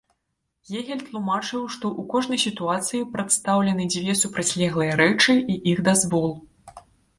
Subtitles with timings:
[0.69, 6.29] Гегель тлумачыў, што ў кожнай сітуацыі прадстаўлены дзве супрацьлеглыя рэчы і іх дазвол.